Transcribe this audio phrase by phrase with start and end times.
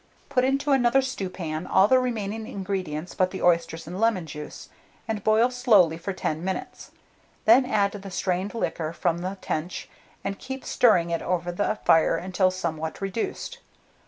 [0.29, 4.67] Put into another stewpan all the remaining ingredients but the oysters and lemon juice,
[5.07, 6.89] and boil slowly for 10 minutes,
[7.45, 9.89] when add the strained liquor from the tench,
[10.23, 13.59] and keep stirring it over the fire until somewhat reduced.